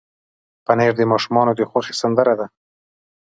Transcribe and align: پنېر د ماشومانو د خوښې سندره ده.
پنېر 0.65 0.93
د 0.97 1.01
ماشومانو 1.11 1.51
د 1.55 1.61
خوښې 1.69 1.93
سندره 2.01 2.33
ده. 2.39 2.45